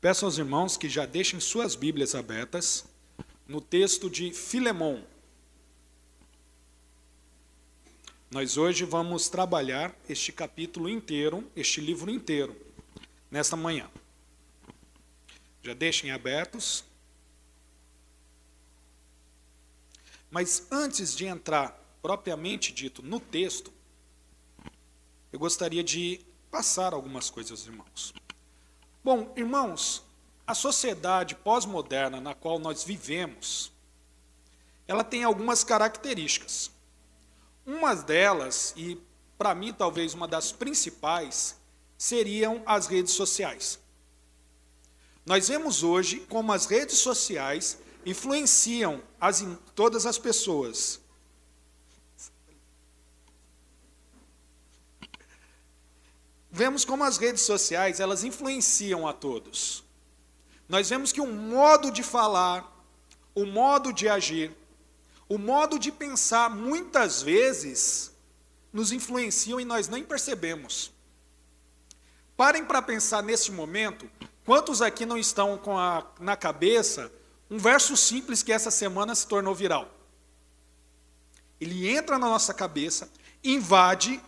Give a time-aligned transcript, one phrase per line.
[0.00, 2.84] Peço aos irmãos que já deixem suas Bíblias abertas
[3.48, 5.04] no texto de Filemão.
[8.30, 12.54] Nós hoje vamos trabalhar este capítulo inteiro, este livro inteiro,
[13.28, 13.90] nesta manhã.
[15.64, 16.84] Já deixem abertos.
[20.30, 21.70] Mas antes de entrar
[22.00, 23.72] propriamente dito no texto,
[25.32, 26.20] eu gostaria de
[26.52, 28.14] passar algumas coisas, irmãos.
[29.08, 30.04] Bom, irmãos,
[30.46, 33.72] a sociedade pós-moderna na qual nós vivemos,
[34.86, 36.70] ela tem algumas características.
[37.64, 39.00] Uma delas, e
[39.38, 41.56] para mim talvez uma das principais,
[41.96, 43.78] seriam as redes sociais.
[45.24, 49.42] Nós vemos hoje como as redes sociais influenciam as,
[49.74, 51.00] todas as pessoas.
[56.58, 59.84] Vemos como as redes sociais, elas influenciam a todos.
[60.68, 62.84] Nós vemos que o modo de falar,
[63.32, 64.50] o modo de agir,
[65.28, 68.12] o modo de pensar, muitas vezes,
[68.72, 70.90] nos influenciam e nós nem percebemos.
[72.36, 74.10] Parem para pensar nesse momento,
[74.44, 77.08] quantos aqui não estão com a, na cabeça
[77.48, 79.94] um verso simples que essa semana se tornou viral.
[81.60, 83.08] Ele entra na nossa cabeça,
[83.44, 84.20] invade,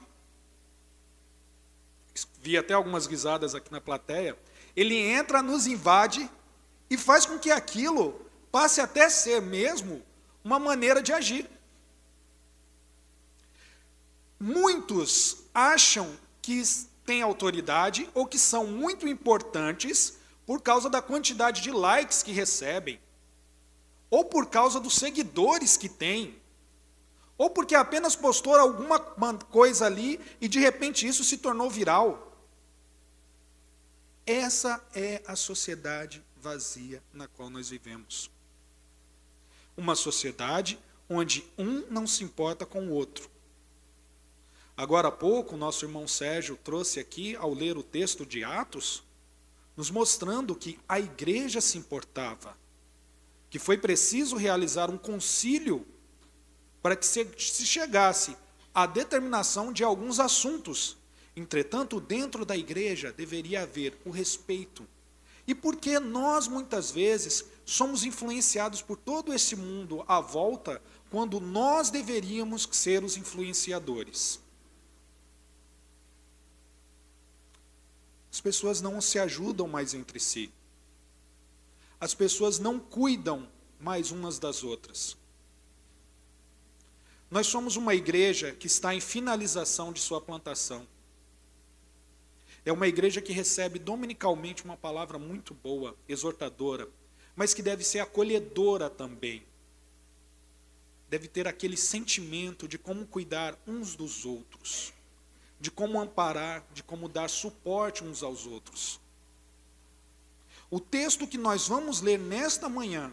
[2.41, 4.37] vi até algumas risadas aqui na plateia,
[4.75, 6.29] ele entra, nos invade
[6.89, 10.03] e faz com que aquilo passe até ser mesmo
[10.43, 11.49] uma maneira de agir.
[14.39, 16.63] Muitos acham que
[17.05, 22.99] têm autoridade ou que são muito importantes por causa da quantidade de likes que recebem,
[24.09, 26.41] ou por causa dos seguidores que tem,
[27.37, 32.30] ou porque apenas postou alguma coisa ali e de repente isso se tornou viral.
[34.33, 38.31] Essa é a sociedade vazia na qual nós vivemos.
[39.77, 40.78] Uma sociedade
[41.09, 43.28] onde um não se importa com o outro.
[44.77, 49.03] Agora há pouco, nosso irmão Sérgio trouxe aqui, ao ler o texto de Atos,
[49.77, 52.56] nos mostrando que a igreja se importava
[53.50, 55.84] que foi preciso realizar um concílio
[56.81, 58.37] para que se chegasse
[58.72, 61.00] à determinação de alguns assuntos.
[61.37, 64.87] Entretanto, dentro da igreja deveria haver o respeito.
[65.47, 71.91] E porque nós muitas vezes somos influenciados por todo esse mundo à volta, quando nós
[71.91, 74.41] deveríamos ser os influenciadores.
[78.31, 80.53] As pessoas não se ajudam mais entre si
[82.01, 83.47] as pessoas não cuidam
[83.79, 85.17] mais umas das outras.
[87.31, 90.89] Nós somos uma igreja que está em finalização de sua plantação.
[92.65, 96.88] É uma igreja que recebe dominicalmente uma palavra muito boa, exortadora,
[97.34, 99.43] mas que deve ser acolhedora também.
[101.09, 104.93] Deve ter aquele sentimento de como cuidar uns dos outros,
[105.59, 109.00] de como amparar, de como dar suporte uns aos outros.
[110.70, 113.12] O texto que nós vamos ler nesta manhã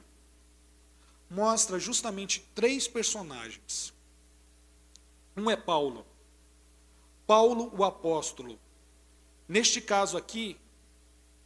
[1.30, 3.94] mostra justamente três personagens.
[5.36, 6.06] Um é Paulo.
[7.26, 8.60] Paulo, o apóstolo.
[9.48, 10.58] Neste caso aqui,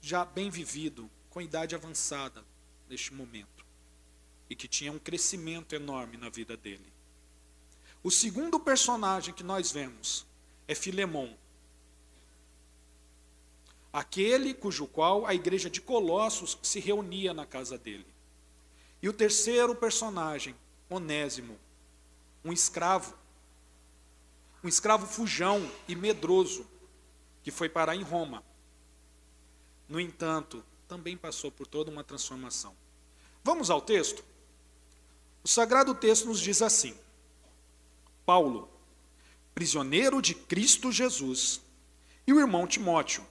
[0.02, 2.44] já bem vivido, com idade avançada
[2.90, 3.66] neste momento,
[4.50, 6.92] e que tinha um crescimento enorme na vida dele.
[8.04, 10.26] O segundo personagem que nós vemos
[10.68, 11.38] é Filemão,
[13.94, 18.08] aquele cujo qual a igreja de Colossos se reunia na casa dele.
[19.02, 20.56] E o terceiro personagem,
[20.90, 21.58] Onésimo,
[22.44, 23.16] um escravo,
[24.64, 26.66] um escravo fujão e medroso,
[27.44, 28.44] que foi parar em Roma.
[29.88, 32.76] No entanto, também passou por toda uma transformação.
[33.44, 34.24] Vamos ao texto?
[35.44, 36.96] O sagrado texto nos diz assim:
[38.26, 38.70] Paulo,
[39.56, 41.62] prisioneiro de Cristo Jesus,
[42.26, 43.26] e o irmão Timóteo,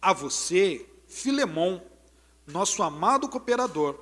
[0.00, 1.80] a você, Filemon,
[2.46, 3.98] nosso amado cooperador,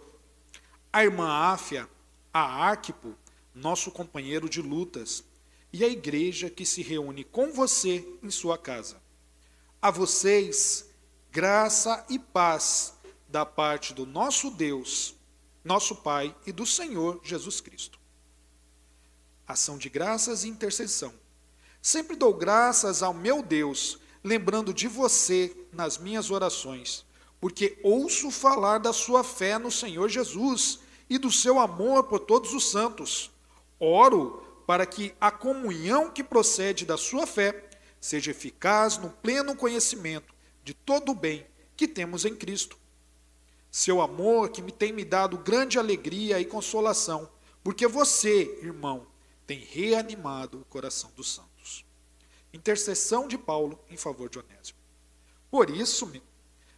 [0.93, 1.89] a irmã Áfia,
[2.33, 3.15] a Arquipo,
[3.55, 5.25] nosso companheiro de lutas,
[5.73, 9.03] e a igreja que se reúne com você em sua casa.
[9.85, 10.89] A vocês,
[11.31, 12.95] graça e paz
[13.29, 15.15] da parte do nosso Deus,
[15.63, 17.99] nosso Pai e do Senhor Jesus Cristo.
[19.47, 21.13] Ação de graças e intercessão.
[21.83, 27.05] Sempre dou graças ao meu Deus lembrando de você nas minhas orações,
[27.39, 30.79] porque ouço falar da sua fé no Senhor Jesus
[31.11, 33.31] e do seu amor por todos os santos.
[33.79, 37.69] Oro para que a comunhão que procede da sua fé
[38.05, 42.77] seja eficaz no pleno conhecimento de todo o bem que temos em Cristo.
[43.71, 47.27] Seu amor que me tem me dado grande alegria e consolação,
[47.63, 49.07] porque você, irmão,
[49.47, 51.83] tem reanimado o coração dos santos.
[52.53, 54.79] Intercessão de Paulo em favor de Onésimo.
[55.51, 56.13] Por isso,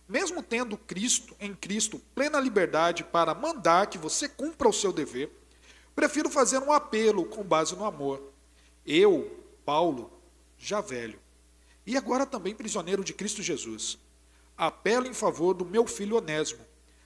[0.09, 5.33] mesmo tendo Cristo em Cristo plena liberdade para mandar que você cumpra o seu dever,
[5.93, 8.33] prefiro fazer um apelo com base no amor.
[8.87, 10.16] Eu, Paulo,
[10.59, 11.19] já velho,
[11.87, 13.99] e agora também prisioneiro de Cristo Jesus,
[14.57, 16.65] apelo em favor do meu filho Onésimo,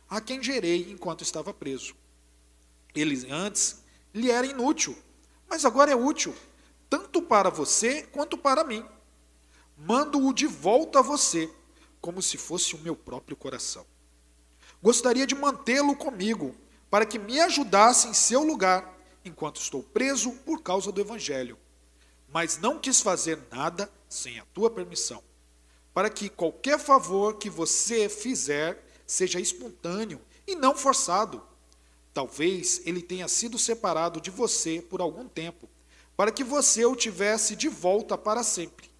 [0.08, 1.94] a quem gerei enquanto estava preso.
[2.94, 3.82] Ele antes
[4.12, 4.96] lhe era inútil,
[5.48, 6.34] mas agora é útil,
[6.88, 8.84] tanto para você quanto para mim.
[9.76, 11.50] Mando-o de volta a você,
[12.00, 13.86] como se fosse o meu próprio coração.
[14.82, 16.54] Gostaria de mantê-lo comigo,
[16.90, 21.58] para que me ajudasse em seu lugar, enquanto estou preso por causa do Evangelho.
[22.32, 25.22] Mas não quis fazer nada sem a tua permissão,
[25.92, 31.42] para que qualquer favor que você fizer seja espontâneo e não forçado.
[32.14, 35.68] Talvez ele tenha sido separado de você por algum tempo,
[36.16, 38.90] para que você o tivesse de volta para sempre.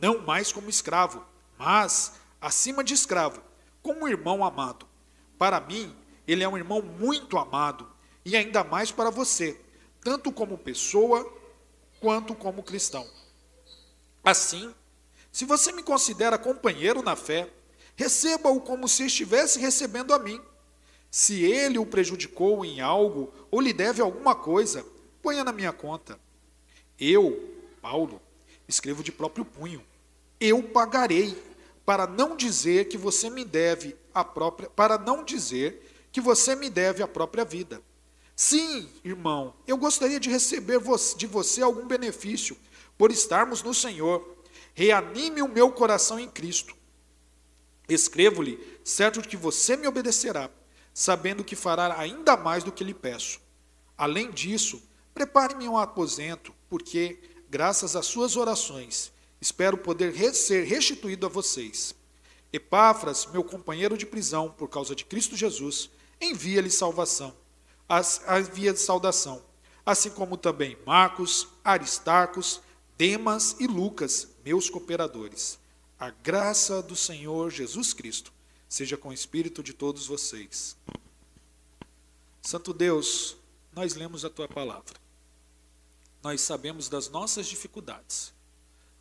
[0.00, 1.24] Não mais como escravo,
[1.56, 3.42] mas, acima de escravo,
[3.82, 4.86] como irmão amado.
[5.36, 5.94] Para mim,
[6.26, 7.88] ele é um irmão muito amado,
[8.24, 9.60] e ainda mais para você,
[10.00, 11.37] tanto como pessoa
[12.00, 13.06] quanto como cristão.
[14.24, 14.74] Assim,
[15.32, 17.48] se você me considera companheiro na fé,
[17.96, 20.40] receba-o como se estivesse recebendo a mim.
[21.10, 24.84] Se ele o prejudicou em algo ou lhe deve alguma coisa,
[25.22, 26.18] ponha na minha conta.
[26.98, 28.20] Eu, Paulo,
[28.66, 29.82] escrevo de próprio punho.
[30.40, 31.36] Eu pagarei,
[31.84, 36.68] para não dizer que você me deve a própria, para não dizer que você me
[36.68, 37.80] deve a própria vida.
[38.40, 40.78] Sim, irmão, eu gostaria de receber
[41.16, 42.56] de você algum benefício
[42.96, 44.44] por estarmos no Senhor.
[44.74, 46.72] Reanime o meu coração em Cristo.
[47.88, 50.48] Escrevo-lhe, certo de que você me obedecerá,
[50.94, 53.40] sabendo que fará ainda mais do que lhe peço.
[53.96, 54.80] Além disso,
[55.12, 57.18] prepare-me um aposento, porque,
[57.50, 61.92] graças às suas orações, espero poder ser restituído a vocês.
[62.52, 65.90] Epáfras, meu companheiro de prisão por causa de Cristo Jesus,
[66.20, 67.34] envia-lhe salvação,
[68.38, 69.42] envia de saudação,
[69.84, 72.60] assim como também Marcos, Aristarcos,
[72.96, 75.58] Demas e Lucas, meus cooperadores.
[75.98, 78.32] A graça do Senhor Jesus Cristo
[78.68, 80.76] seja com o espírito de todos vocês.
[82.42, 83.36] Santo Deus,
[83.72, 84.94] nós lemos a tua palavra.
[86.22, 88.34] Nós sabemos das nossas dificuldades,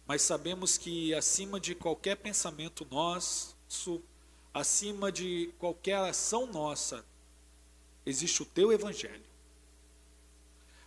[0.05, 3.55] mas sabemos que acima de qualquer pensamento nosso,
[4.53, 7.03] acima de qualquer ação nossa,
[8.07, 9.25] existe o teu evangelho.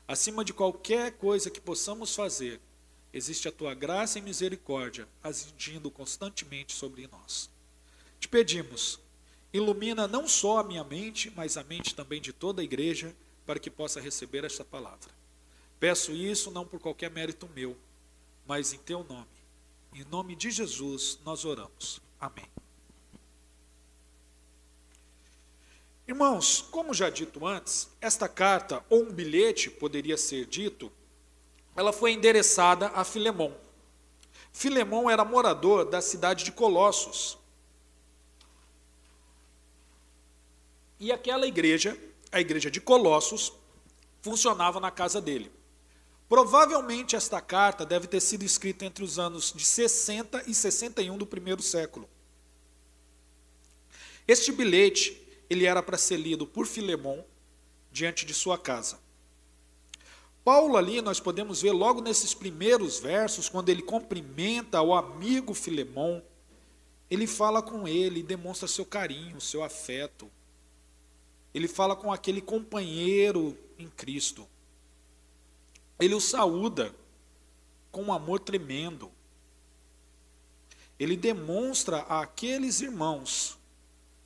[0.09, 2.59] Acima de qualquer coisa que possamos fazer,
[3.13, 7.51] existe a tua graça e misericórdia agindo constantemente sobre nós.
[8.19, 8.99] Te pedimos,
[9.53, 13.15] ilumina não só a minha mente, mas a mente também de toda a igreja,
[13.45, 15.11] para que possa receber esta palavra.
[15.79, 17.77] Peço isso não por qualquer mérito meu,
[18.47, 19.27] mas em teu nome.
[19.93, 22.01] Em nome de Jesus nós oramos.
[22.19, 22.47] Amém.
[26.11, 30.91] Irmãos, como já dito antes, esta carta ou um bilhete poderia ser dito
[31.77, 33.57] ela foi endereçada a Filemão.
[34.53, 37.39] Filemão era morador da cidade de Colossos.
[40.99, 41.97] E aquela igreja,
[42.33, 43.53] a igreja de Colossos,
[44.21, 45.49] funcionava na casa dele.
[46.29, 51.25] Provavelmente esta carta deve ter sido escrita entre os anos de 60 e 61 do
[51.25, 52.09] primeiro século.
[54.27, 55.20] Este bilhete,
[55.51, 57.25] ele era para ser lido por Filemão
[57.91, 59.01] diante de sua casa.
[60.45, 66.23] Paulo ali nós podemos ver logo nesses primeiros versos, quando ele cumprimenta o amigo Filemão,
[67.11, 70.31] ele fala com ele, demonstra seu carinho, seu afeto.
[71.53, 74.47] Ele fala com aquele companheiro em Cristo.
[75.99, 76.95] Ele o saúda
[77.91, 79.11] com um amor tremendo.
[80.99, 83.59] Ele demonstra àqueles irmãos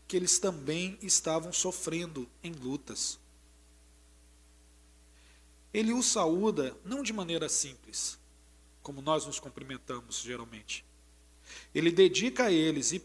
[0.06, 3.18] que eles também estavam sofrendo em lutas
[5.74, 8.16] ele os saúda não de maneira simples,
[8.80, 10.84] como nós nos cumprimentamos geralmente.
[11.74, 13.04] Ele dedica a eles e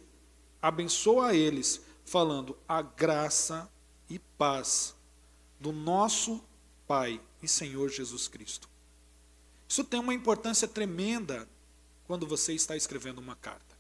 [0.62, 3.68] abençoa a eles, falando a graça
[4.08, 4.96] e paz
[5.60, 6.44] do nosso
[6.88, 8.70] Pai e Senhor Jesus Cristo.
[9.68, 11.50] Isso tem uma importância tremenda
[12.06, 13.79] quando você está escrevendo uma carta.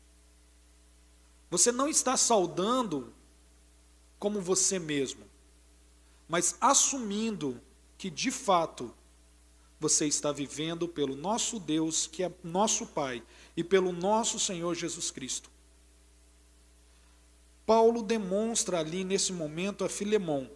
[1.50, 3.14] Você não está saudando
[4.20, 5.24] como você mesmo,
[6.28, 7.60] mas assumindo
[7.98, 8.94] que de fato
[9.80, 13.24] você está vivendo pelo nosso Deus, que é nosso Pai,
[13.56, 15.50] e pelo nosso Senhor Jesus Cristo.
[17.66, 20.50] Paulo demonstra ali nesse momento a Filemão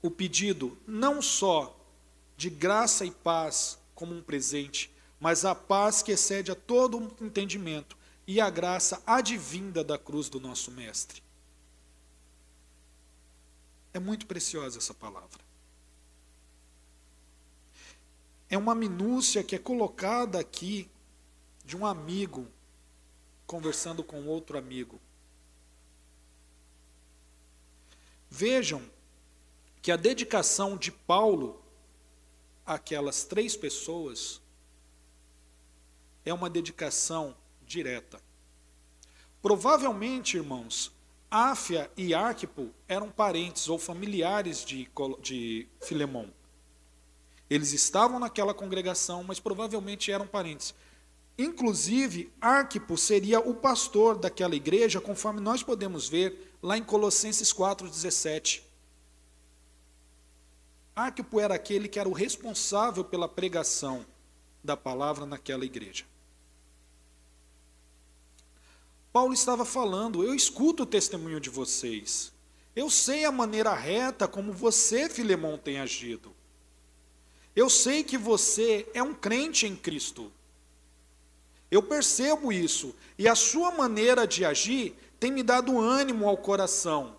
[0.00, 1.76] o pedido não só
[2.36, 7.97] de graça e paz como um presente, mas a paz que excede a todo entendimento
[8.28, 11.22] e a graça advinda da cruz do nosso Mestre.
[13.94, 15.40] É muito preciosa essa palavra.
[18.50, 20.90] É uma minúcia que é colocada aqui
[21.64, 22.46] de um amigo
[23.46, 25.00] conversando com outro amigo.
[28.28, 28.82] Vejam
[29.80, 31.62] que a dedicação de Paulo
[32.66, 34.42] àquelas três pessoas
[36.26, 37.34] é uma dedicação
[37.68, 38.20] direta.
[39.40, 40.90] Provavelmente, irmãos,
[41.30, 44.88] Áfia e Arquipo eram parentes ou familiares de,
[45.20, 46.32] de Filemão.
[47.50, 50.74] Eles estavam naquela congregação, mas provavelmente eram parentes.
[51.38, 58.62] Inclusive, Arquipo seria o pastor daquela igreja, conforme nós podemos ver lá em Colossenses 4,17.
[60.96, 64.04] Arquipo era aquele que era o responsável pela pregação
[64.64, 66.04] da palavra naquela igreja.
[69.12, 72.32] Paulo estava falando: eu escuto o testemunho de vocês.
[72.74, 76.32] Eu sei a maneira reta como você, Filemão, tem agido.
[77.56, 80.30] Eu sei que você é um crente em Cristo.
[81.70, 82.94] Eu percebo isso.
[83.18, 87.16] E a sua maneira de agir tem me dado ânimo ao coração.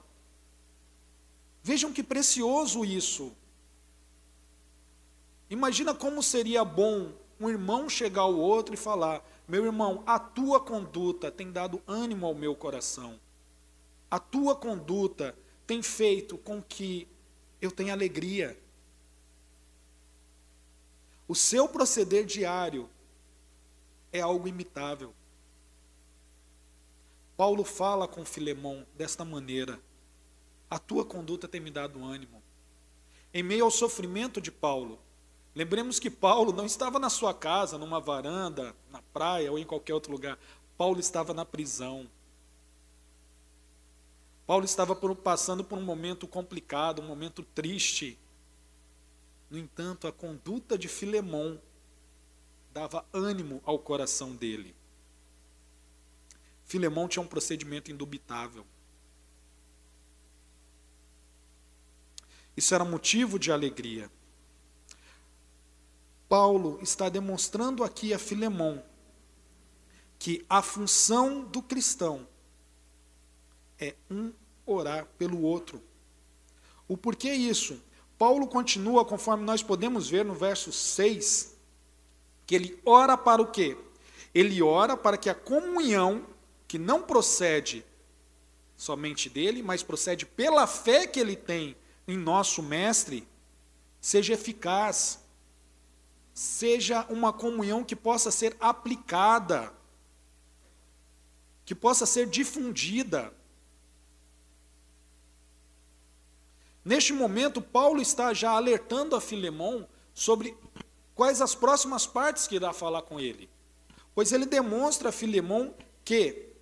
[1.61, 3.33] Vejam que precioso isso.
[5.49, 10.59] Imagina como seria bom um irmão chegar ao outro e falar: Meu irmão, a tua
[10.59, 13.19] conduta tem dado ânimo ao meu coração.
[14.09, 17.07] A tua conduta tem feito com que
[17.59, 18.61] eu tenha alegria.
[21.27, 22.87] O seu proceder diário
[24.13, 25.15] é algo imitável.
[27.35, 29.79] Paulo fala com Filemão desta maneira:
[30.69, 32.43] A tua conduta tem me dado ânimo.
[33.33, 34.99] Em meio ao sofrimento de Paulo,
[35.55, 39.93] lembremos que Paulo não estava na sua casa, numa varanda, na praia ou em qualquer
[39.93, 40.37] outro lugar.
[40.77, 42.09] Paulo estava na prisão.
[44.47, 48.17] Paulo estava passando por um momento complicado, um momento triste.
[49.49, 51.61] No entanto, a conduta de Filemão
[52.73, 54.75] dava ânimo ao coração dele.
[56.65, 58.65] Filemão tinha um procedimento indubitável.
[62.55, 64.11] Isso era motivo de alegria.
[66.29, 68.83] Paulo está demonstrando aqui a Filemão
[70.19, 72.27] que a função do cristão
[73.79, 74.31] é um
[74.65, 75.81] orar pelo outro.
[76.87, 77.81] O porquê isso?
[78.17, 81.57] Paulo continua, conforme nós podemos ver no verso 6,
[82.45, 83.77] que ele ora para o quê?
[84.35, 86.27] Ele ora para que a comunhão
[86.67, 87.83] que não procede
[88.77, 91.75] somente dele, mas procede pela fé que ele tem
[92.07, 93.27] em nosso Mestre,
[93.99, 95.19] seja eficaz,
[96.39, 99.73] seja uma comunhão que possa ser aplicada,
[101.65, 103.33] que possa ser difundida.
[106.85, 110.55] Neste momento, Paulo está já alertando a Filemão sobre
[111.13, 113.49] quais as próximas partes que irá falar com ele.
[114.15, 116.53] Pois ele demonstra a Filemão que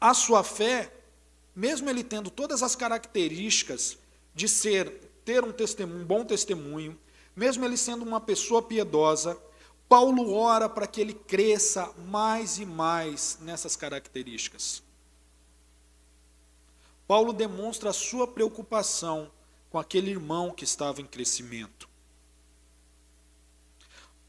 [0.00, 0.92] a sua fé,
[1.54, 3.96] mesmo ele tendo todas as características
[4.34, 4.90] de ser
[5.24, 6.98] ter um, testemunho, um bom testemunho,
[7.34, 9.40] mesmo ele sendo uma pessoa piedosa,
[9.88, 14.82] Paulo ora para que ele cresça mais e mais nessas características.
[17.06, 19.30] Paulo demonstra a sua preocupação
[19.70, 21.88] com aquele irmão que estava em crescimento.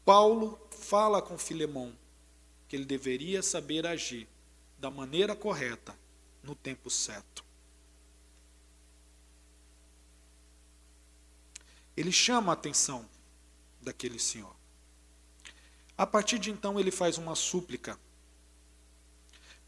[0.04, 1.92] Paulo fala com Filemão
[2.68, 4.28] que ele deveria saber agir
[4.78, 5.96] da maneira correta,
[6.42, 7.45] no tempo certo.
[11.96, 13.08] Ele chama a atenção
[13.80, 14.54] daquele senhor.
[15.96, 17.98] A partir de então, ele faz uma súplica.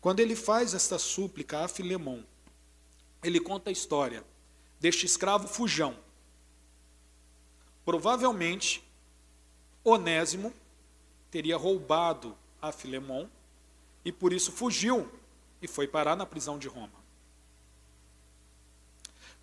[0.01, 2.25] Quando ele faz esta súplica a Filemão,
[3.23, 4.23] ele conta a história
[4.79, 5.97] deste escravo fujão.
[7.85, 8.85] Provavelmente,
[9.83, 10.53] Onésimo
[11.31, 13.31] teria roubado a Filemão
[14.05, 15.11] e por isso fugiu
[15.61, 16.99] e foi parar na prisão de Roma.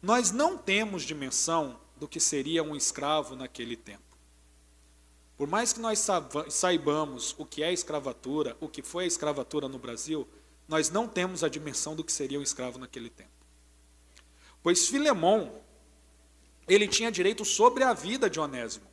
[0.01, 4.03] Nós não temos dimensão do que seria um escravo naquele tempo.
[5.37, 6.05] Por mais que nós
[6.49, 10.27] saibamos o que é escravatura, o que foi a escravatura no Brasil,
[10.67, 13.29] nós não temos a dimensão do que seria um escravo naquele tempo.
[14.63, 15.61] Pois Filemão,
[16.67, 18.87] ele tinha direito sobre a vida de Onésimo.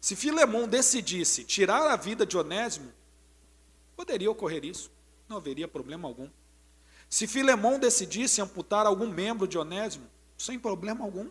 [0.00, 2.92] Se Filemão decidisse tirar a vida de Onésimo,
[3.96, 4.90] Poderia ocorrer isso,
[5.28, 6.28] não haveria problema algum.
[7.08, 10.06] Se Filemão decidisse amputar algum membro de Onésimo,
[10.36, 11.30] sem problema algum.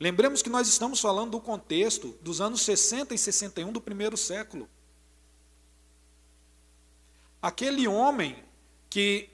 [0.00, 4.68] Lembremos que nós estamos falando do contexto dos anos 60 e 61 do primeiro século.
[7.42, 8.44] Aquele homem
[8.88, 9.28] que,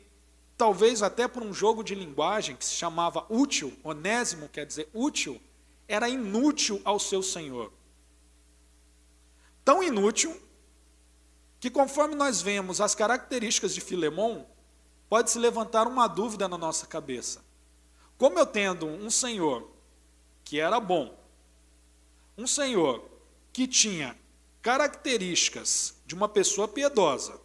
[0.57, 5.41] talvez até por um jogo de linguagem que se chamava útil, onésimo quer dizer útil,
[5.87, 7.71] era inútil ao seu senhor.
[9.63, 10.35] Tão inútil
[11.61, 14.47] que, conforme nós vemos as características de Filemão,
[15.11, 17.45] pode se levantar uma dúvida na nossa cabeça.
[18.17, 19.74] Como eu tendo um senhor
[20.45, 21.19] que era bom,
[22.37, 23.09] um senhor
[23.53, 24.17] que tinha
[24.61, 27.41] características de uma pessoa piedosa,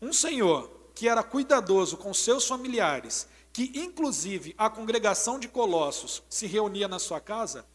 [0.00, 6.46] um senhor que era cuidadoso com seus familiares, que inclusive a congregação de Colossos se
[6.46, 7.66] reunia na sua casa,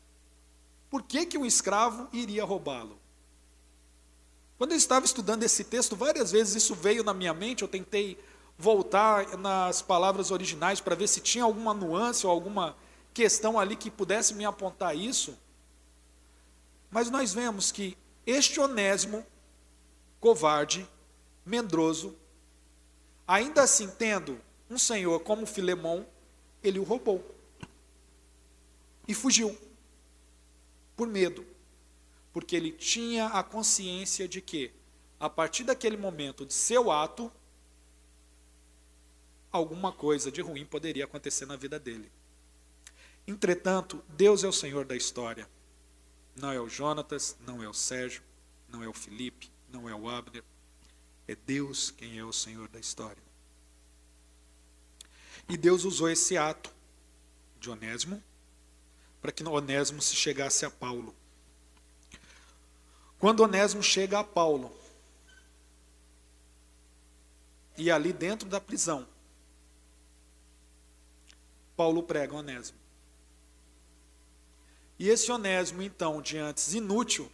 [0.90, 3.00] por que, que um escravo iria roubá-lo?
[4.58, 8.18] Quando eu estava estudando esse texto, várias vezes isso veio na minha mente, eu tentei
[8.58, 12.76] voltar nas palavras originais para ver se tinha alguma nuance ou alguma
[13.14, 15.38] questão ali que pudesse me apontar isso.
[16.90, 19.26] Mas nós vemos que este onésimo,
[20.20, 20.88] covarde,
[21.46, 22.16] mendroso,
[23.28, 24.40] ainda assim tendo
[24.70, 26.06] um senhor como Filemão,
[26.64, 27.24] ele o roubou.
[29.08, 29.58] E fugiu.
[30.96, 31.46] Por medo.
[32.32, 34.72] Porque ele tinha a consciência de que,
[35.20, 37.32] a partir daquele momento de seu ato,
[39.52, 42.12] alguma coisa de ruim poderia acontecer na vida dele.
[43.28, 45.48] Entretanto, Deus é o Senhor da história.
[46.36, 48.22] Não é o Jonatas, não é o Sérgio,
[48.68, 50.44] não é o Felipe, não é o Abner.
[51.28, 53.24] É Deus quem é o Senhor da história.
[55.48, 56.72] E Deus usou esse ato
[57.60, 58.22] de Onésimo
[59.22, 61.16] para que Onésimo se chegasse a Paulo.
[63.18, 64.76] Quando Onésimo chega a Paulo,
[67.78, 69.08] e ali dentro da prisão,
[71.76, 72.83] Paulo prega Onésimo.
[75.04, 77.30] E esse Onésimo, então, de antes inútil,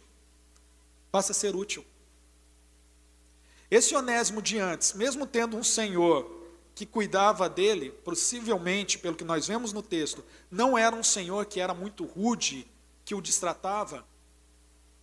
[1.08, 1.86] passa a ser útil.
[3.70, 6.28] Esse Onésimo de antes, mesmo tendo um senhor
[6.74, 11.60] que cuidava dele, possivelmente, pelo que nós vemos no texto, não era um senhor que
[11.60, 12.66] era muito rude,
[13.04, 14.04] que o distratava,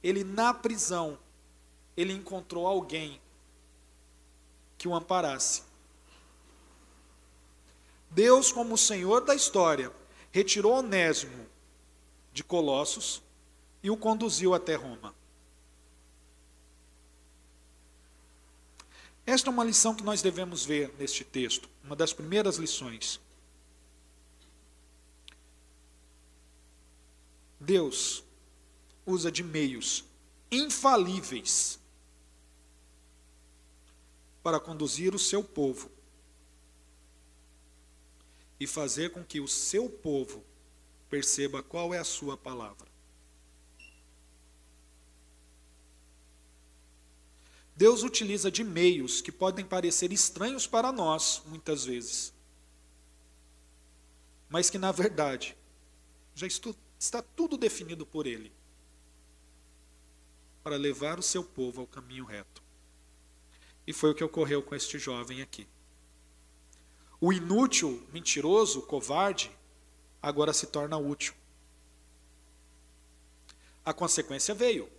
[0.04, 1.18] ele na prisão,
[1.96, 3.22] ele encontrou alguém
[4.78, 5.64] que o amparasse.
[8.10, 9.90] Deus, como o Senhor da história,
[10.34, 11.47] retirou Onésimo
[12.38, 13.24] de Colossos
[13.82, 15.16] e o conduziu até Roma.
[19.26, 23.20] Esta é uma lição que nós devemos ver neste texto, uma das primeiras lições.
[27.60, 28.24] Deus
[29.04, 30.06] usa de meios
[30.52, 31.80] infalíveis
[34.44, 35.90] para conduzir o seu povo
[38.60, 40.46] e fazer com que o seu povo
[41.10, 42.88] perceba qual é a sua palavra.
[47.76, 52.34] Deus utiliza de meios que podem parecer estranhos para nós, muitas vezes,
[54.50, 55.56] mas que, na verdade,
[56.34, 58.52] já está tudo definido por Ele
[60.64, 62.62] para levar o seu povo ao caminho reto.
[63.86, 65.68] E foi o que ocorreu com este jovem aqui.
[67.22, 69.50] O inútil, mentiroso, covarde,
[70.22, 71.34] agora se torna útil.
[73.86, 74.90] A consequência veio.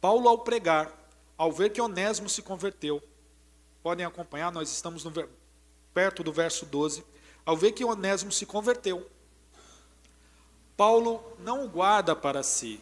[0.00, 0.92] Paulo, ao pregar,
[1.36, 3.02] ao ver que Onésimo se converteu,
[3.82, 5.12] podem acompanhar, nós estamos no,
[5.92, 7.04] perto do verso 12.
[7.44, 9.08] Ao ver que Onésimo se converteu,
[10.76, 12.80] Paulo não o guarda para si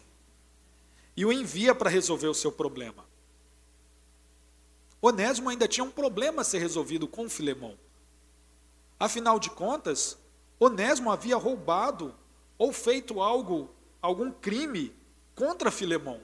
[1.15, 3.05] e o envia para resolver o seu problema.
[5.01, 7.77] Onésimo ainda tinha um problema a ser resolvido com Filemão.
[8.99, 10.17] Afinal de contas,
[10.63, 12.13] Onésimo havia roubado
[12.55, 14.95] ou feito algo, algum crime
[15.33, 16.21] contra Filemão.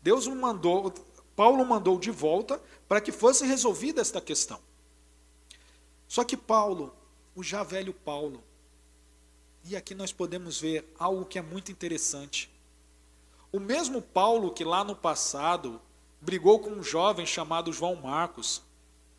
[0.00, 0.94] Deus o mandou,
[1.34, 4.60] Paulo mandou de volta para que fosse resolvida esta questão.
[6.06, 6.94] Só que Paulo,
[7.34, 8.44] o já velho Paulo,
[9.64, 12.48] e aqui nós podemos ver algo que é muito interessante.
[13.50, 15.82] O mesmo Paulo que lá no passado
[16.20, 18.62] brigou com um jovem chamado João Marcos,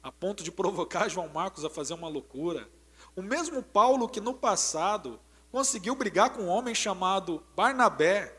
[0.03, 2.69] a ponto de provocar João Marcos a fazer uma loucura.
[3.15, 5.17] O mesmo Paulo que no passado
[5.49, 8.37] conseguiu brigar com um homem chamado Barnabé,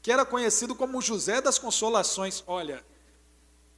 [0.00, 2.44] que era conhecido como José das Consolações.
[2.46, 2.84] Olha,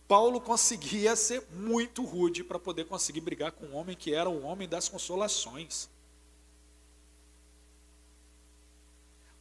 [0.06, 4.42] Paulo conseguia ser muito rude para poder conseguir brigar com um homem que era o
[4.42, 5.88] homem das consolações.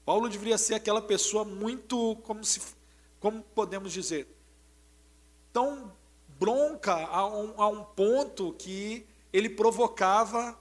[0.05, 2.61] Paulo deveria ser aquela pessoa muito, como se
[3.19, 4.27] como podemos dizer,
[5.51, 5.91] tão
[6.39, 10.57] bronca a um, a um ponto que ele provocava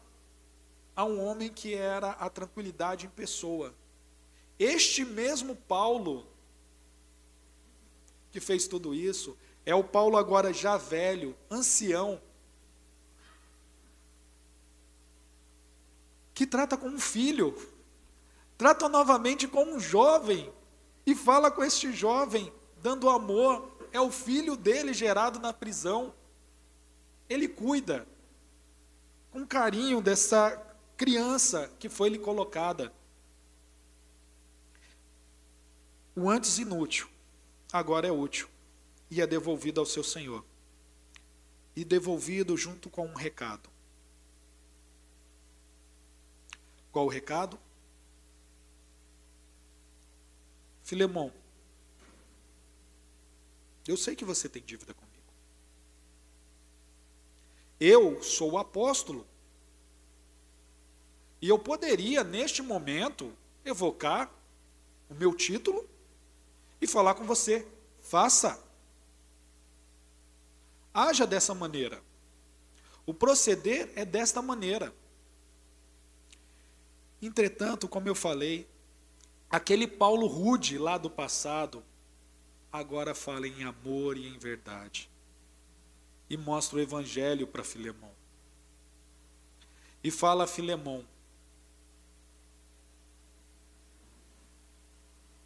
[0.96, 3.74] a um homem que era a tranquilidade em pessoa.
[4.58, 6.26] Este mesmo Paulo
[8.34, 12.20] que fez tudo isso é o Paulo agora já velho, ancião,
[16.34, 17.56] que trata como um filho,
[18.58, 20.52] trata novamente como um jovem
[21.06, 23.72] e fala com este jovem, dando amor.
[23.94, 26.12] É o filho dele gerado na prisão.
[27.28, 28.04] Ele cuida
[29.30, 30.60] com carinho dessa
[30.96, 32.92] criança que foi lhe colocada.
[36.16, 37.08] O antes inútil,
[37.72, 38.48] agora é útil
[39.08, 40.44] e é devolvido ao seu senhor.
[41.76, 43.70] E devolvido junto com um recado.
[46.90, 47.56] Qual o recado?
[50.82, 51.32] Filemão,
[53.86, 55.14] eu sei que você tem dívida comigo.
[57.78, 59.26] Eu sou o apóstolo.
[61.40, 64.32] E eu poderia, neste momento, evocar
[65.10, 65.86] o meu título
[66.80, 67.66] e falar com você:
[68.00, 68.62] faça.
[70.92, 72.02] Haja dessa maneira.
[73.04, 74.94] O proceder é desta maneira.
[77.20, 78.66] Entretanto, como eu falei,
[79.50, 81.82] aquele Paulo rude lá do passado,
[82.74, 85.08] agora fala em amor e em verdade.
[86.28, 88.10] E mostra o evangelho para Filemão.
[90.02, 91.06] E fala a Filemão: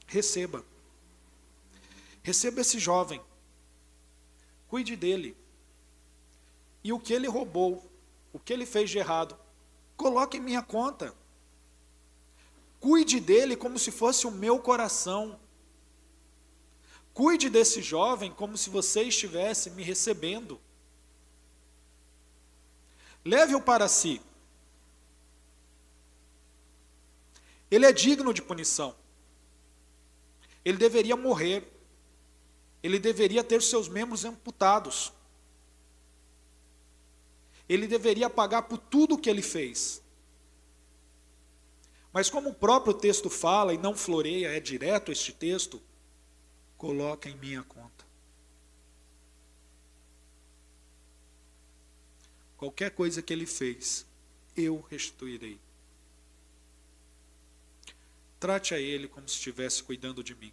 [0.06, 0.64] receba.
[2.22, 3.20] Receba esse jovem.
[4.66, 5.36] Cuide dele.
[6.82, 7.84] E o que ele roubou,
[8.32, 9.38] o que ele fez de errado,
[9.98, 11.14] coloque em minha conta.
[12.80, 15.38] Cuide dele como se fosse o meu coração.
[17.18, 20.60] Cuide desse jovem como se você estivesse me recebendo.
[23.24, 24.22] Leve-o para si.
[27.68, 28.94] Ele é digno de punição.
[30.64, 31.68] Ele deveria morrer.
[32.84, 35.12] Ele deveria ter seus membros amputados.
[37.68, 40.00] Ele deveria pagar por tudo que ele fez.
[42.12, 45.82] Mas como o próprio texto fala e não floreia, é direto este texto,
[46.78, 48.06] coloca em minha conta.
[52.56, 54.06] Qualquer coisa que ele fez,
[54.56, 55.60] eu restituirei.
[58.40, 60.52] Trate a ele como se estivesse cuidando de mim.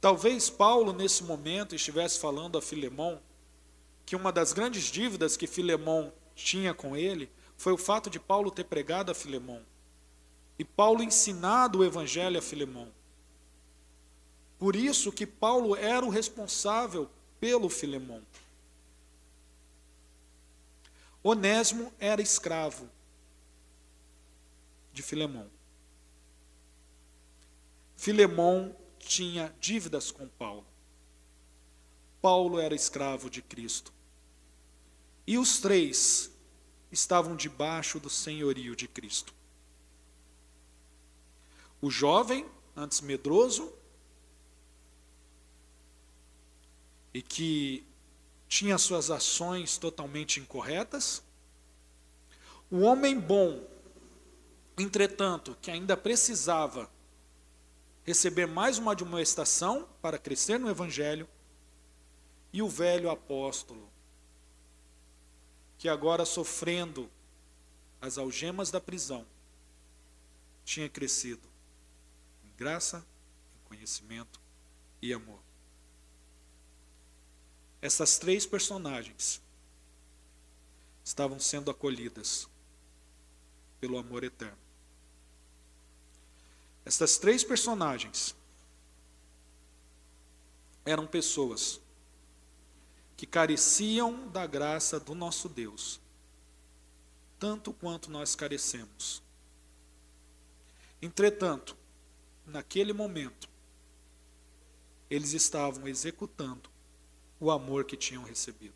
[0.00, 3.20] Talvez Paulo, nesse momento, estivesse falando a Filemão
[4.04, 8.50] que uma das grandes dívidas que Filemão tinha com ele foi o fato de Paulo
[8.50, 9.64] ter pregado a Filemão
[10.58, 12.95] e Paulo ensinado o evangelho a Filemão.
[14.58, 18.22] Por isso que Paulo era o responsável pelo Filemão.
[21.22, 22.88] Onésimo era escravo
[24.92, 25.50] de Filemão.
[27.96, 30.66] Filemão tinha dívidas com Paulo.
[32.22, 33.92] Paulo era escravo de Cristo.
[35.26, 36.30] E os três
[36.90, 39.34] estavam debaixo do senhorio de Cristo.
[41.80, 43.72] O jovem, antes medroso,
[47.16, 47.82] e que
[48.46, 51.22] tinha suas ações totalmente incorretas.
[52.70, 53.66] O homem bom,
[54.76, 56.90] entretanto, que ainda precisava
[58.04, 61.26] receber mais uma admoestação para crescer no Evangelho,
[62.52, 63.90] e o velho apóstolo,
[65.78, 67.10] que agora sofrendo
[67.98, 69.26] as algemas da prisão,
[70.66, 71.48] tinha crescido
[72.44, 72.98] em graça,
[73.56, 74.38] em conhecimento
[75.00, 75.45] e amor.
[77.80, 79.40] Essas três personagens
[81.04, 82.48] estavam sendo acolhidas
[83.80, 84.58] pelo amor eterno.
[86.84, 88.34] Essas três personagens
[90.84, 91.80] eram pessoas
[93.16, 96.00] que careciam da graça do nosso Deus,
[97.38, 99.22] tanto quanto nós carecemos.
[101.00, 101.76] Entretanto,
[102.46, 103.48] naquele momento,
[105.10, 106.75] eles estavam executando
[107.38, 108.74] o amor que tinham recebido.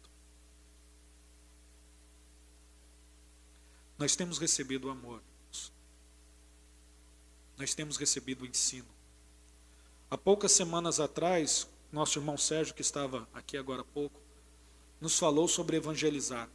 [3.98, 5.22] Nós temos recebido o amor.
[7.56, 8.88] Nós temos recebido o ensino.
[10.10, 14.18] Há poucas semanas atrás, nosso irmão Sérgio, que estava aqui agora há pouco,
[15.00, 16.48] nos falou sobre evangelizar.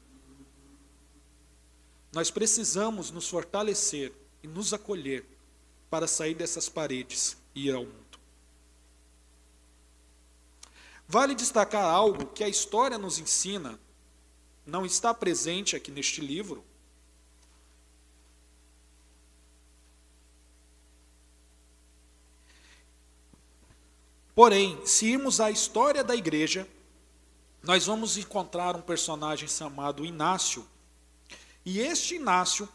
[2.12, 5.26] Nós precisamos nos fortalecer e nos acolher
[5.90, 8.05] para sair dessas paredes e ir ao mundo.
[11.08, 13.80] Vale destacar algo que a história nos ensina,
[14.66, 16.64] não está presente aqui neste livro.
[24.34, 26.68] Porém, se irmos à história da igreja,
[27.64, 30.68] nós vamos encontrar um personagem chamado Inácio.
[31.64, 32.68] E este Inácio,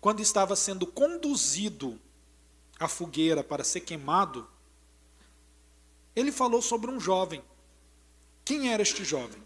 [0.00, 2.00] quando estava sendo conduzido
[2.78, 4.48] à fogueira para ser queimado,
[6.14, 7.42] ele falou sobre um jovem
[8.50, 9.40] quem era este jovem?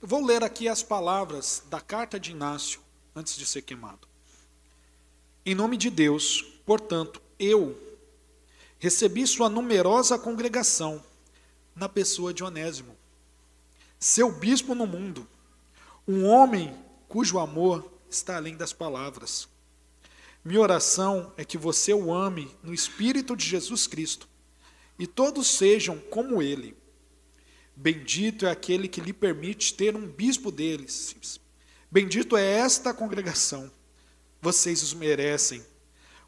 [0.00, 2.80] Eu vou ler aqui as palavras da carta de Inácio
[3.12, 4.06] antes de ser queimado.
[5.44, 7.76] Em nome de Deus, portanto, eu
[8.78, 11.02] recebi sua numerosa congregação
[11.74, 12.96] na pessoa de Onésimo,
[13.98, 15.26] seu bispo no mundo,
[16.06, 16.72] um homem
[17.08, 19.48] cujo amor está além das palavras.
[20.44, 24.28] Minha oração é que você o ame no Espírito de Jesus Cristo
[24.96, 26.80] e todos sejam como ele
[27.74, 31.40] Bendito é aquele que lhe permite ter um bispo deles.
[31.90, 33.70] Bendito é esta congregação.
[34.40, 35.64] Vocês os merecem.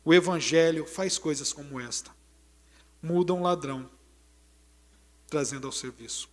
[0.04, 2.10] O Evangelho faz coisas como esta.
[3.02, 3.88] Muda um ladrão,
[5.28, 6.28] trazendo ao serviço.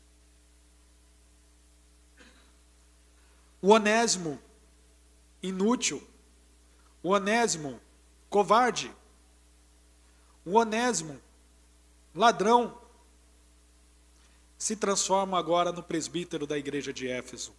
[3.61, 4.39] O onésimo,
[5.41, 6.05] inútil.
[7.03, 7.79] O onésimo,
[8.29, 8.91] covarde.
[10.43, 11.21] O onésimo,
[12.15, 12.80] ladrão
[14.61, 17.51] se transforma agora no presbítero da igreja de Éfeso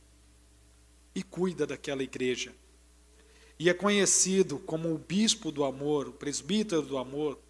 [1.13, 2.55] e cuida daquela igreja.
[3.59, 7.41] E é conhecido como o bispo do amor, o presbítero do amor,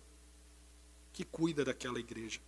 [1.13, 2.41] que cuida daquela igreja.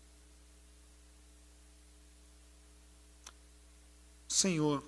[4.26, 4.82] O Senhor,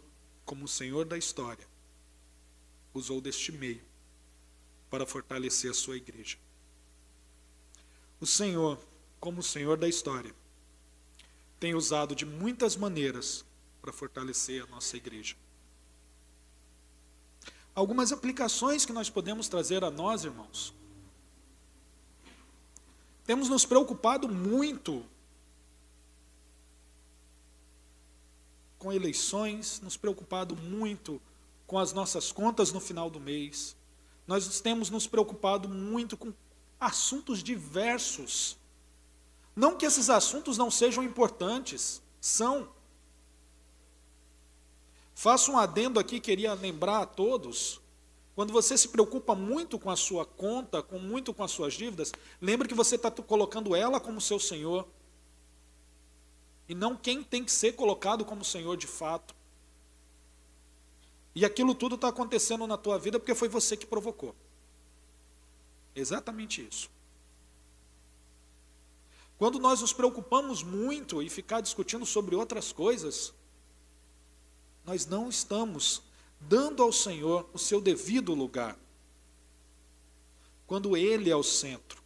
[0.46, 1.66] como o Senhor da história,
[2.94, 3.84] usou deste meio
[4.88, 6.38] para fortalecer a sua igreja.
[8.18, 8.80] O Senhor,
[9.20, 10.34] como o Senhor da história,
[11.58, 13.44] tem usado de muitas maneiras
[13.80, 15.36] para fortalecer a nossa igreja.
[17.74, 20.74] Algumas aplicações que nós podemos trazer a nós, irmãos.
[23.24, 25.04] Temos nos preocupado muito
[28.78, 31.20] com eleições, nos preocupado muito
[31.66, 33.76] com as nossas contas no final do mês.
[34.26, 36.32] Nós temos nos preocupado muito com
[36.78, 38.56] assuntos diversos
[39.56, 42.68] não que esses assuntos não sejam importantes, são.
[45.14, 47.80] Faço um adendo aqui, queria lembrar a todos.
[48.34, 52.12] Quando você se preocupa muito com a sua conta, com muito com as suas dívidas,
[52.38, 54.86] lembre que você está colocando ela como seu Senhor.
[56.68, 59.34] E não quem tem que ser colocado como Senhor de fato.
[61.34, 64.34] E aquilo tudo está acontecendo na tua vida porque foi você que provocou.
[65.94, 66.90] Exatamente isso.
[69.38, 73.34] Quando nós nos preocupamos muito e ficar discutindo sobre outras coisas,
[74.84, 76.02] nós não estamos
[76.40, 78.78] dando ao Senhor o seu devido lugar.
[80.66, 82.02] Quando Ele é o centro.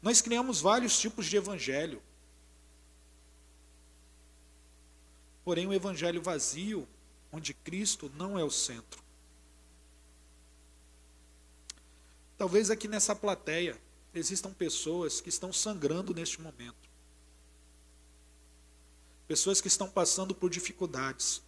[0.00, 2.00] Nós criamos vários tipos de evangelho.
[5.44, 6.86] Porém, o evangelho vazio,
[7.32, 9.02] onde Cristo não é o centro.
[12.36, 13.76] Talvez aqui nessa plateia,
[14.18, 16.88] existam pessoas que estão sangrando neste momento.
[19.26, 21.42] Pessoas que estão passando por dificuldades.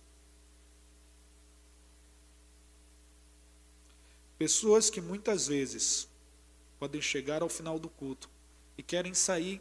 [4.39, 6.09] Pessoas que muitas vezes
[6.79, 8.31] podem chegar ao final do culto
[8.77, 9.61] e querem sair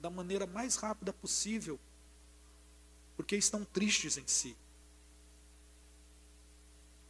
[0.00, 1.78] da maneira mais rápida possível,
[3.16, 4.56] porque estão tristes em si.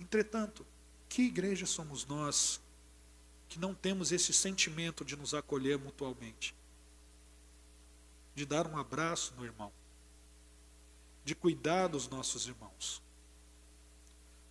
[0.01, 0.67] Entretanto,
[1.09, 2.61] que igreja somos nós
[3.49, 6.55] que não temos esse sentimento de nos acolher mutualmente,
[8.35, 9.73] de dar um abraço no irmão,
[11.25, 13.03] de cuidar dos nossos irmãos.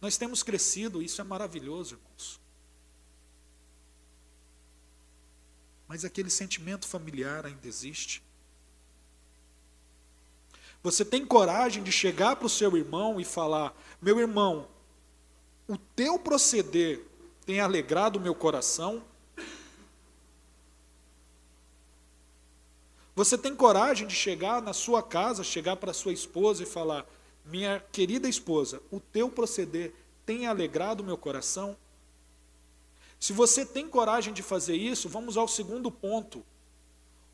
[0.02, 2.40] Nós temos crescido, isso é maravilhoso, irmãos.
[5.88, 8.22] Mas aquele sentimento familiar ainda existe.
[10.84, 14.68] Você tem coragem de chegar para o seu irmão e falar: meu irmão,
[15.68, 17.07] o teu proceder
[17.48, 19.02] tem alegrado o meu coração?
[23.16, 27.06] Você tem coragem de chegar na sua casa, chegar para sua esposa e falar:
[27.46, 29.94] Minha querida esposa, o teu proceder
[30.26, 31.78] tem alegrado o meu coração?
[33.18, 36.46] Se você tem coragem de fazer isso, vamos ao segundo ponto.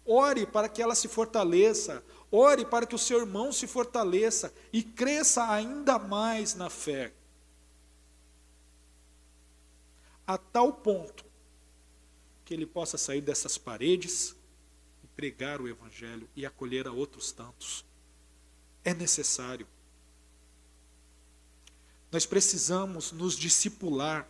[0.05, 4.83] Ore para que ela se fortaleça, ore para que o seu irmão se fortaleça e
[4.83, 7.11] cresça ainda mais na fé.
[10.25, 11.25] A tal ponto
[12.45, 14.35] que ele possa sair dessas paredes
[15.03, 17.85] e pregar o Evangelho e acolher a outros tantos.
[18.83, 19.67] É necessário.
[22.11, 24.27] Nós precisamos nos discipular.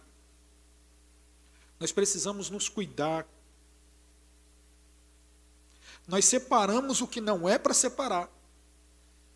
[1.79, 3.27] Nós precisamos nos cuidar.
[6.07, 8.29] Nós separamos o que não é para separar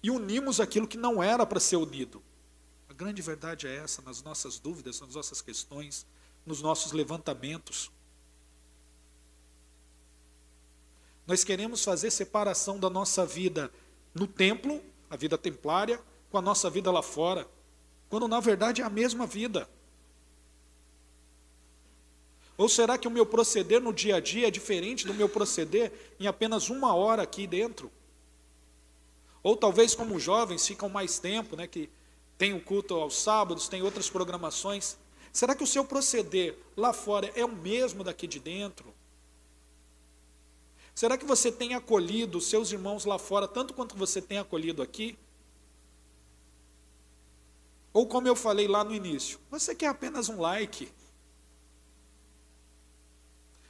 [0.02, 2.24] e unimos aquilo que não era para ser unido.
[2.90, 6.06] A grande verdade é essa nas nossas dúvidas, nas nossas questões,
[6.48, 7.92] nos nossos levantamentos.
[11.28, 13.70] Nós queremos fazer separação da nossa vida
[14.16, 17.46] no templo, a vida templária, com a nossa vida lá fora,
[18.10, 19.70] quando na verdade é a mesma vida.
[22.58, 25.92] Ou será que o meu proceder no dia a dia é diferente do meu proceder
[26.18, 27.92] em apenas uma hora aqui dentro?
[29.44, 31.90] Ou talvez como jovens ficam mais tempo, né, que
[32.38, 34.98] tem o culto aos sábados, tem outras programações.
[35.38, 38.92] Será que o seu proceder lá fora é o mesmo daqui de dentro?
[40.96, 44.82] Será que você tem acolhido os seus irmãos lá fora tanto quanto você tem acolhido
[44.82, 45.16] aqui?
[47.94, 50.92] Ou como eu falei lá no início, você quer apenas um like?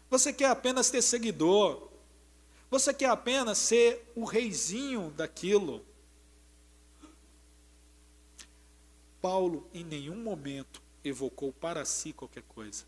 [0.10, 1.90] Você quer apenas ter seguidor?
[2.72, 5.86] Você quer apenas ser o reizinho daquilo?
[9.22, 12.86] Paulo em nenhum momento evocou para si qualquer coisa,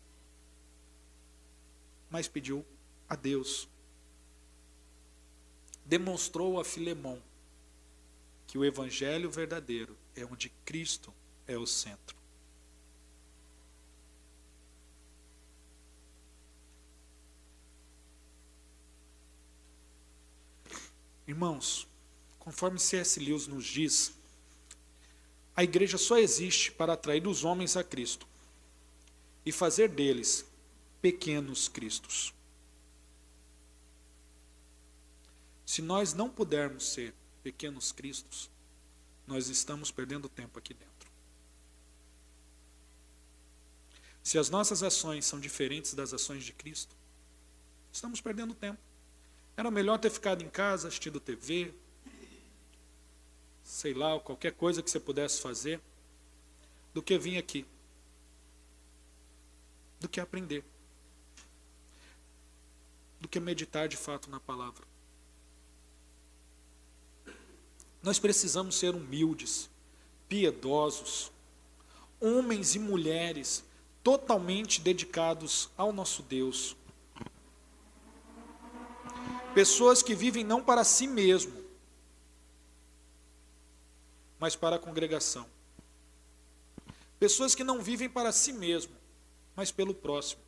[2.10, 2.64] mas pediu
[3.08, 3.68] a Deus
[5.90, 7.20] demonstrou a Filemão
[8.46, 11.12] que o evangelho verdadeiro é onde Cristo
[11.48, 12.16] é o centro.
[21.26, 21.88] Irmãos,
[22.38, 23.18] conforme C.S.
[23.18, 24.16] Lewis nos diz,
[25.60, 28.26] a igreja só existe para atrair os homens a Cristo
[29.44, 30.42] e fazer deles
[31.02, 32.32] pequenos cristos.
[35.66, 38.48] Se nós não pudermos ser pequenos cristos,
[39.26, 41.10] nós estamos perdendo tempo aqui dentro.
[44.22, 46.96] Se as nossas ações são diferentes das ações de Cristo,
[47.92, 48.80] estamos perdendo tempo.
[49.58, 51.74] Era melhor ter ficado em casa assistindo TV,
[53.70, 55.80] sei lá, qualquer coisa que você pudesse fazer,
[56.92, 57.64] do que vir aqui.
[60.00, 60.64] Do que aprender.
[63.20, 64.84] Do que meditar de fato na palavra.
[68.02, 69.70] Nós precisamos ser humildes,
[70.28, 71.30] piedosos,
[72.18, 73.64] homens e mulheres
[74.02, 76.76] totalmente dedicados ao nosso Deus.
[79.54, 81.59] Pessoas que vivem não para si mesmo,
[84.40, 85.46] mas para a congregação.
[87.20, 88.96] Pessoas que não vivem para si mesmo,
[89.54, 90.40] mas pelo próximo.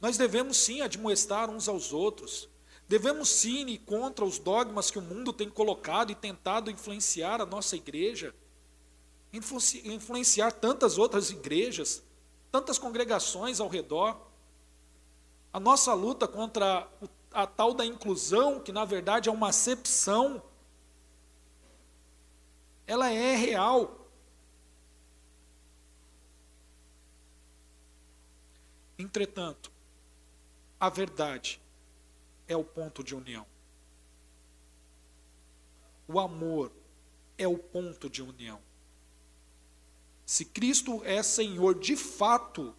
[0.00, 2.50] Nós devemos sim admoestar uns aos outros,
[2.92, 7.46] Devemos sim ir contra os dogmas que o mundo tem colocado e tentado influenciar a
[7.46, 8.34] nossa igreja,
[9.32, 12.02] influenciar tantas outras igrejas,
[12.50, 14.20] tantas congregações ao redor.
[15.50, 16.86] A nossa luta contra
[17.32, 20.42] a tal da inclusão, que na verdade é uma acepção,
[22.92, 24.06] ela é real.
[28.98, 29.72] Entretanto,
[30.78, 31.58] a verdade
[32.46, 33.46] é o ponto de união.
[36.06, 36.70] O amor
[37.38, 38.60] é o ponto de união.
[40.26, 42.76] Se Cristo é Senhor de fato,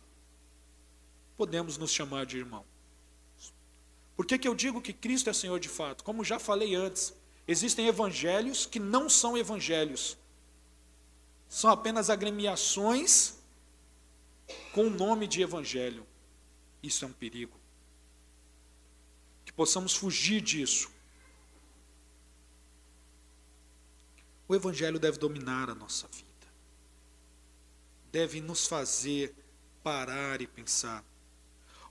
[1.36, 2.64] podemos nos chamar de irmão.
[4.16, 6.04] Por que, que eu digo que Cristo é Senhor de fato?
[6.04, 7.16] Como já falei antes,
[7.48, 10.18] existem evangelhos que não são evangelhos,
[11.48, 13.36] são apenas agremiações
[14.74, 16.06] com o nome de evangelho.
[16.82, 17.64] Isso é um perigo
[19.46, 20.92] que possamos fugir disso.
[24.48, 26.48] O Evangelho deve dominar a nossa vida,
[28.12, 29.34] deve nos fazer
[29.84, 31.04] parar e pensar.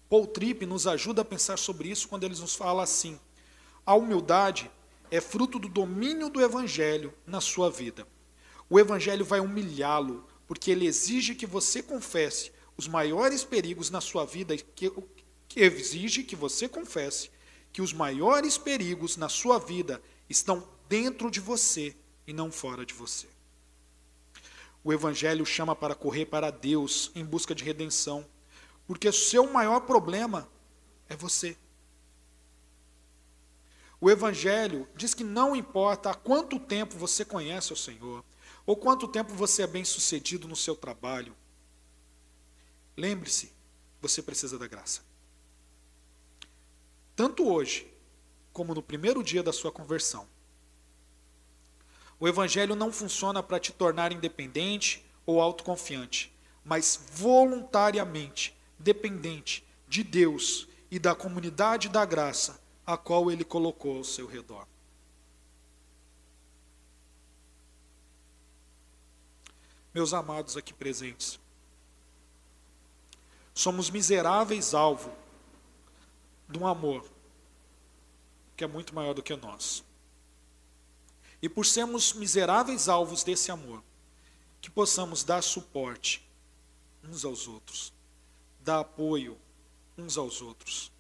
[0.09, 3.19] Paul Tripp nos ajuda a pensar sobre isso quando ele nos fala assim:
[3.87, 4.71] a humildade
[5.13, 8.09] é fruto do domínio do Evangelho na sua vida.
[8.69, 14.25] O Evangelho vai humilhá-lo, porque ele exige que você confesse os maiores perigos na sua
[14.25, 14.91] vida, que,
[15.47, 17.31] que exige que você confesse
[17.71, 21.95] que os maiores perigos na sua vida estão dentro de você
[22.27, 23.27] e não fora de você.
[24.83, 28.27] O Evangelho chama para correr para Deus em busca de redenção,
[28.87, 30.49] porque o seu maior problema
[31.07, 31.55] é você.
[34.05, 38.25] O Evangelho diz que não importa há quanto tempo você conhece o Senhor,
[38.67, 41.37] ou quanto tempo você é bem sucedido no seu trabalho,
[42.97, 43.53] lembre-se,
[44.01, 45.03] você precisa da graça.
[47.15, 47.87] tanto hoje
[48.53, 50.27] como no primeiro dia da sua conversão.
[52.19, 56.35] O Evangelho não funciona para te tornar independente ou autoconfiante,
[56.65, 62.61] mas voluntariamente dependente de Deus e da comunidade da graça
[62.93, 64.67] a qual Ele colocou ao seu redor.
[69.95, 71.41] Meus amados aqui presentes,
[73.55, 75.11] somos miseráveis alvo
[76.49, 77.11] de um amor
[78.57, 79.83] que é muito maior do que nós.
[81.41, 83.83] E por sermos miseráveis alvos desse amor,
[84.61, 86.23] que possamos dar suporte
[87.03, 87.93] uns aos outros,
[88.61, 89.37] dar apoio
[89.97, 90.92] uns aos outros,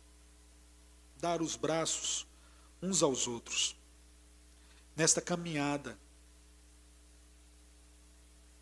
[1.22, 2.26] dar os braços
[2.82, 3.76] uns aos outros,
[4.96, 5.96] nesta caminhada,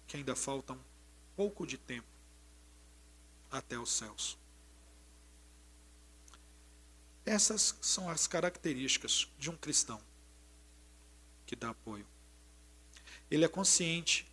[0.06, 0.80] que ainda falta um
[1.34, 2.06] pouco de tempo
[3.50, 4.36] até os céus.
[7.24, 10.00] Essas são as características de um cristão
[11.46, 12.06] que dá apoio.
[13.30, 14.30] Ele é consciente.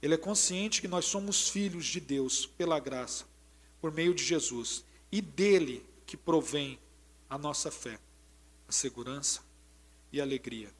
[0.00, 3.26] Ele é consciente que nós somos filhos de Deus pela graça,
[3.82, 6.78] por meio de Jesus, e dele que provém
[7.32, 7.98] a nossa fé,
[8.68, 9.40] a segurança
[10.12, 10.70] e a alegria.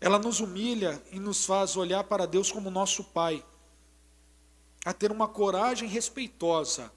[0.00, 3.44] Ela nos humilha e nos faz olhar para Deus como nosso Pai,
[4.82, 6.90] a ter uma coragem respeitosa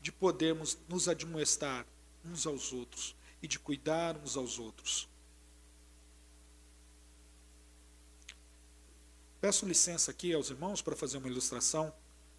[0.00, 1.86] de podermos nos admoestar
[2.24, 5.08] uns aos outros e de cuidar uns aos outros.
[9.40, 11.94] Peço licença aqui aos irmãos para fazer uma ilustração.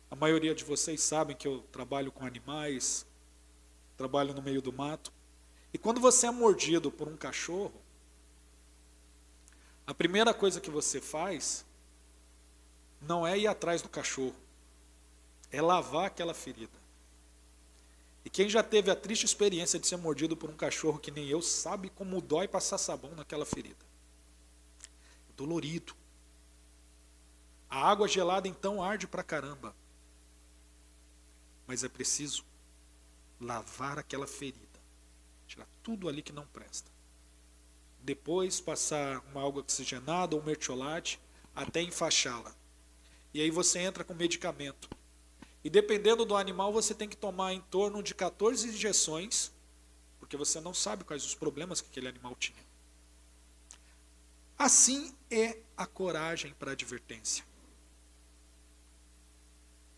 [0.10, 3.06] A maioria de vocês sabem que eu trabalho com animais,
[3.98, 5.12] trabalho no meio do mato.
[5.74, 7.82] E quando você é mordido por um cachorro,
[9.86, 11.66] a primeira coisa que você faz
[13.02, 14.36] não é ir atrás do cachorro,
[15.52, 16.86] é lavar aquela ferida.
[18.24, 21.28] E quem já teve a triste experiência de ser mordido por um cachorro que nem
[21.28, 23.86] eu, sabe como dói passar sabão naquela ferida.
[25.38, 25.94] Dolorido.
[27.70, 29.76] A água gelada então arde pra caramba.
[31.68, 32.46] Mas é preciso
[33.40, 34.80] lavar aquela ferida.
[35.48, 36.92] Tirar tudo ali que não presta.
[38.02, 41.20] Depois passar uma água oxigenada ou mertiolate
[41.56, 42.56] até enfaixá-la.
[43.34, 44.90] E aí você entra com medicamento.
[45.64, 49.52] E dependendo do animal, você tem que tomar em torno de 14 injeções,
[50.20, 52.64] porque você não sabe quais os problemas que aquele animal tinha.
[54.58, 57.44] Assim é a coragem para a advertência.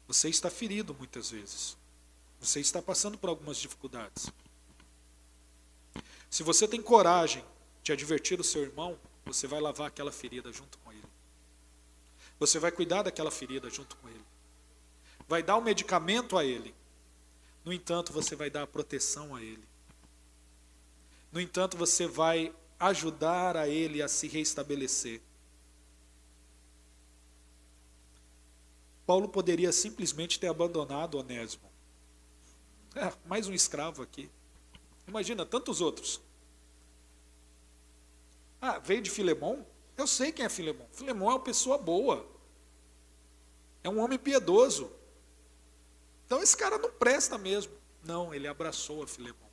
[0.07, 1.77] Você está ferido muitas vezes.
[2.39, 4.31] Você está passando por algumas dificuldades.
[6.29, 7.43] Se você tem coragem
[7.83, 11.03] de advertir o seu irmão, você vai lavar aquela ferida junto com ele.
[12.39, 14.25] Você vai cuidar daquela ferida junto com ele
[15.27, 16.73] vai dar o medicamento a ele.
[17.65, 19.63] No entanto, você vai dar a proteção a ele.
[21.31, 25.21] No entanto, você vai ajudar a ele a se reestabelecer.
[29.07, 31.71] Paulo poderia simplesmente ter abandonado Onésimo.
[32.93, 34.29] É, mais um escravo aqui.
[35.07, 36.19] Imagina tantos outros.
[38.59, 39.65] Ah, veio de Filemão?
[39.95, 40.85] Eu sei quem é Filemão.
[40.91, 42.27] Filemão é uma pessoa boa.
[43.81, 44.91] É um homem piedoso.
[46.25, 47.71] Então esse cara não presta mesmo.
[48.03, 49.47] Não, ele abraçou a Filemão.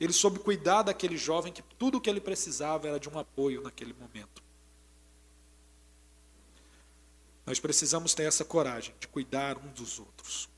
[0.00, 3.62] Ele soube cuidar daquele jovem que tudo o que ele precisava era de um apoio
[3.62, 4.42] naquele momento.
[7.46, 10.48] Nós precisamos ter essa coragem de cuidar uns dos outros.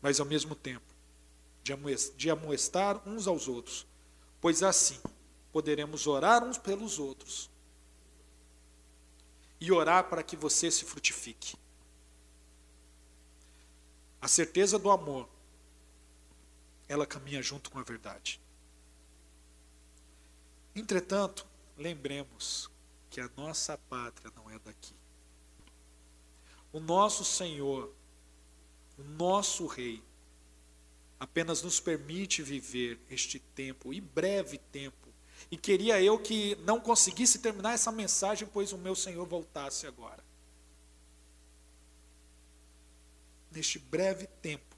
[0.00, 0.94] Mas ao mesmo tempo,
[2.16, 3.86] de amoestar uns aos outros,
[4.40, 5.00] pois assim
[5.52, 7.50] poderemos orar uns pelos outros
[9.60, 11.56] e orar para que você se frutifique.
[14.20, 15.28] A certeza do amor,
[16.88, 18.40] ela caminha junto com a verdade.
[20.74, 21.46] Entretanto,
[21.76, 22.70] lembremos
[23.08, 24.94] que a nossa pátria não é daqui.
[26.76, 27.90] O nosso Senhor,
[28.98, 30.02] o nosso Rei,
[31.18, 35.08] apenas nos permite viver este tempo, e breve tempo.
[35.50, 40.22] E queria eu que não conseguisse terminar essa mensagem, pois o meu Senhor voltasse agora.
[43.50, 44.76] neste breve tempo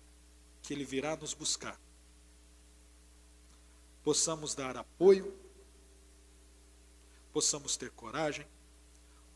[0.63, 1.77] que Ele virá nos buscar,
[4.05, 5.37] possamos dar apoio,
[7.33, 8.47] possamos ter coragem,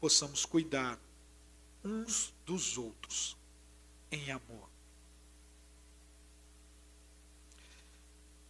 [0.01, 0.97] possamos cuidar
[1.85, 3.37] uns dos outros
[4.11, 4.69] em amor.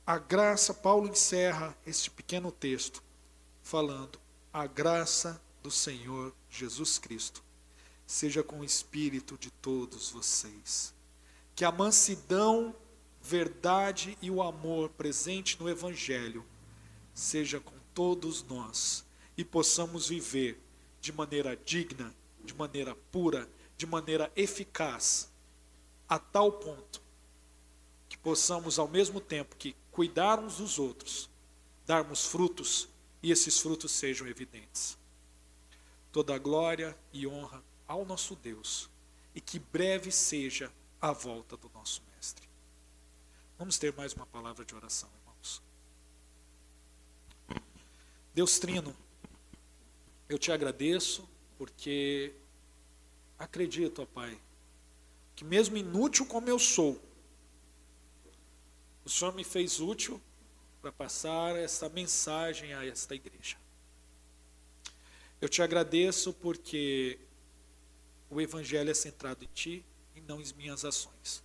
[0.05, 3.03] A graça, Paulo encerra este pequeno texto
[3.63, 4.19] falando:
[4.53, 7.43] a graça do Senhor Jesus Cristo
[8.07, 10.93] seja com o espírito de todos vocês.
[11.55, 12.75] que a mansidão,
[13.21, 16.45] verdade e o amor presente no Evangelho
[17.15, 19.05] seja com todos nós
[19.37, 20.61] e possamos viver
[21.01, 22.15] de maneira digna,
[22.45, 25.31] de maneira pura, de maneira eficaz,
[26.09, 27.01] a tal ponto
[28.09, 31.31] que possamos, ao mesmo tempo que cuidar uns dos outros,
[31.87, 32.89] darmos frutos
[33.23, 34.99] e esses frutos sejam evidentes.
[36.11, 38.91] Toda glória e honra ao nosso Deus
[39.35, 42.49] e que breve seja a volta do nosso Mestre.
[43.59, 45.63] Vamos ter mais uma palavra de oração, irmãos.
[48.35, 48.95] Deus Trino,
[50.29, 51.29] eu te agradeço
[51.63, 52.33] porque
[53.39, 54.37] acredito, ó Pai,
[55.37, 57.01] que mesmo inútil como eu sou,
[59.05, 60.21] o Senhor me fez útil
[60.81, 63.57] para passar essa mensagem a esta igreja.
[65.41, 67.17] Eu te agradeço porque
[68.29, 69.85] o Evangelho é centrado em Ti
[70.17, 71.45] e não em minhas ações.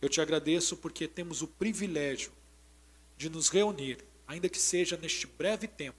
[0.00, 2.30] Eu te agradeço porque temos o privilégio
[3.16, 3.98] de nos reunir,
[4.28, 5.98] ainda que seja neste breve tempo,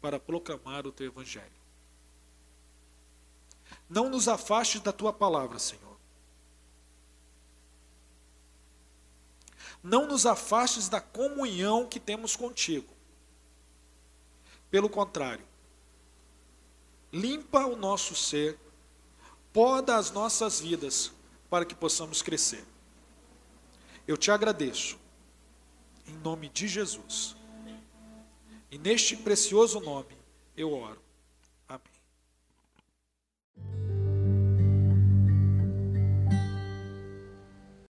[0.00, 1.60] para proclamar o Teu Evangelho.
[3.88, 5.98] Não nos afastes da Tua palavra, Senhor.
[9.82, 12.92] Não nos afastes da comunhão que temos contigo.
[14.70, 15.44] Pelo contrário,
[17.12, 18.58] limpa o nosso ser,
[19.52, 21.12] poda as nossas vidas
[21.48, 22.64] para que possamos crescer.
[24.06, 24.98] Eu te agradeço,
[26.06, 27.39] em nome de Jesus.
[28.70, 30.16] E neste precioso nome
[30.56, 31.00] eu oro.